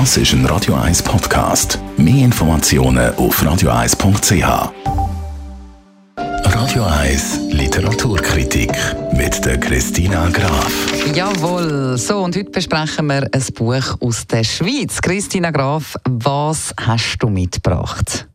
[0.00, 1.78] Das ist ein Radio 1 Podcast.
[1.96, 4.72] Mehr Informationen auf radio1.ch.
[6.16, 8.72] Radio 1 Literaturkritik
[9.12, 10.92] mit der Christina Graf.
[11.14, 15.00] Jawohl, so und heute besprechen wir ein Buch aus der Schweiz.
[15.00, 18.26] Christina Graf, was hast du mitgebracht?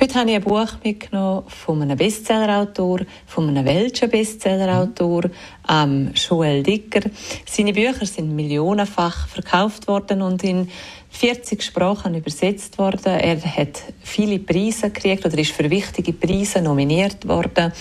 [0.00, 5.24] Heute habe ich ein Buch mitgenommen von einem Bestsellerautor, von einem welschen Bestsellerautor,
[5.70, 7.08] ähm, Joel Dicker.
[7.46, 10.68] Seine Bücher sind millionenfach verkauft worden und in
[11.12, 13.12] 40 Sprachen übersetzt worden.
[13.18, 17.72] Er hat viele Preise gekriegt oder ist für wichtige Preise nominiert worden.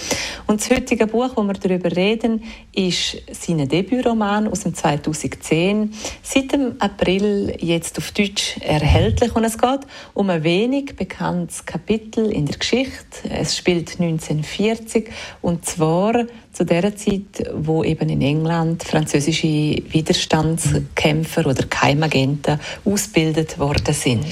[0.47, 5.93] Und das heutige Buch, wo wir darüber reden, ist sein Debütroman aus dem 2010.
[6.23, 9.81] Seit dem April jetzt auf Deutsch erhältlich und es geht
[10.15, 13.29] um ein wenig bekanntes Kapitel in der Geschichte.
[13.29, 15.09] Es spielt 1940
[15.41, 23.93] und zwar zu der Zeit, wo eben in England französische Widerstandskämpfer oder Keimagenten ausgebildet worden
[23.93, 24.25] sind.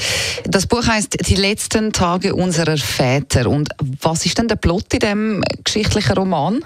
[0.46, 3.50] Das Buch heißt Die letzten Tage unserer Väter.
[3.50, 3.70] Und
[4.02, 6.64] was ist denn der Plot in dem geschichtlichen Roman?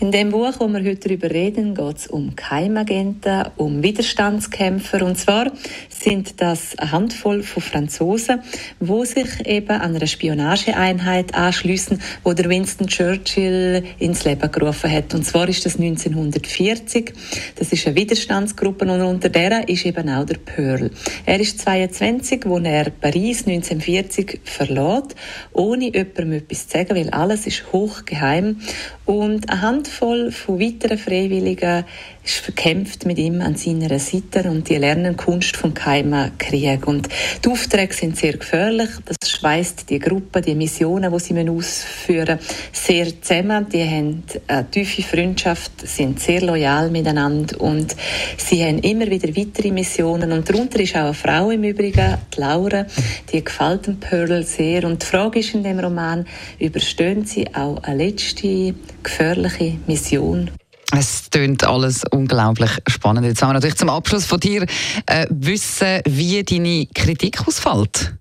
[0.00, 5.04] In dem Buch, wo wir heute darüber reden, geht es um Keimagenten, um Widerstandskämpfer.
[5.04, 5.52] Und zwar
[5.88, 8.40] sind das eine Handvoll von Franzosen,
[8.80, 15.14] wo sich eben an einer Spionageeinheit anschließen, wo der Winston Churchill ins Leben gerufen hat.
[15.14, 17.12] Und zwar ist das 1940.
[17.56, 20.90] Das ist eine Widerstandsgruppe und unter der ist eben auch der Pearl.
[21.24, 25.14] Er ist 22, wo er Paris 1940 verlässt,
[25.52, 28.60] ohne jemandem etwas zu sagen, weil alles ist hochgeheim.
[29.06, 31.84] Und eine Handvoll von weiteren Freiwilligen
[32.24, 36.86] ist verkämpft mit ihm an seiner Seite und die lernen Kunst vom Keimen Krieg.
[36.86, 37.08] Und
[37.44, 38.88] die Aufträge sind sehr gefährlich.
[39.04, 42.38] Das schweißt die Gruppe, die Missionen, die sie ausführen,
[42.72, 43.66] sehr zusammen.
[43.68, 47.96] Die haben eine tiefe Freundschaft, sind sehr loyal miteinander und
[48.36, 50.30] sie haben immer wieder weitere Missionen.
[50.30, 52.86] Und darunter ist auch eine Frau im Übrigen, die Laura,
[53.32, 54.84] die gefällt dem Pearl sehr.
[54.84, 56.26] Und die Frage ist in dem Roman,
[56.60, 60.50] überstehen sie auch eine letzte gefährliche Mission?
[60.96, 63.26] Es klingt alles unglaublich spannend.
[63.26, 64.64] Jetzt wollen wir natürlich zum Abschluss von dir
[65.06, 68.14] äh, wissen, wie deine Kritik ausfällt.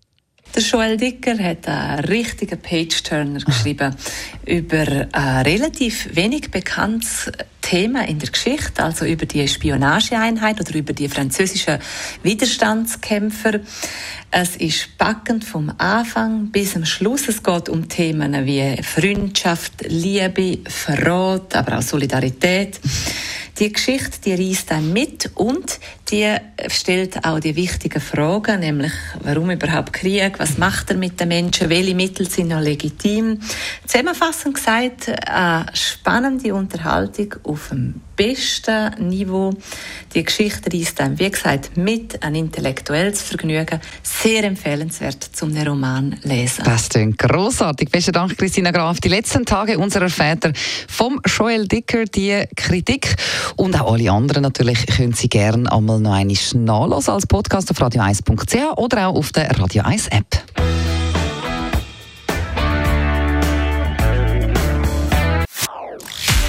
[0.56, 3.96] Der Joel Dicker hat einen richtigen Page-Turner geschrieben
[4.46, 7.32] über ein relativ wenig bekanntes
[7.64, 11.80] Thema in der Geschichte, also über die Spionageeinheit oder über die französischen
[12.22, 13.62] Widerstandskämpfer.
[14.30, 17.28] Es ist packend vom Anfang bis zum Schluss.
[17.28, 22.80] Es geht um Themen wie Freundschaft, Liebe, Verrat, aber auch Solidarität.
[23.60, 26.36] Die Geschichte, die reist dann mit und die
[26.70, 31.70] stellt auch die wichtigen Fragen, nämlich warum überhaupt Krieg, was macht er mit den Menschen,
[31.70, 33.40] welche Mittel sind noch legitim.
[33.86, 39.54] Zusammenfassend gesagt, eine spannende Unterhaltung auf dem besten Niveau.
[40.14, 43.80] Die Geschichte reist dann, wie gesagt, mit ein intellektuelles Vergnügen.
[44.04, 46.64] Sehr empfehlenswert zum Roman lesen.
[46.66, 47.90] Das klingt grossartig.
[47.90, 49.00] Besten Dank, Christina Graf.
[49.00, 50.52] Die letzten Tage unserer Väter
[50.88, 53.16] vom Joel Dicker, die Kritik.
[53.56, 57.80] Und auch alle anderen natürlich können Sie gerne einmal noch einmal nachlesen als Podcast auf
[57.80, 60.53] radio1.ch oder auch auf der Radio 1 App.